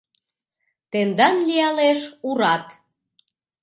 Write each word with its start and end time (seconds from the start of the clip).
Тендан 0.91 1.35
лиялеш 1.47 2.01
урат 2.29 2.65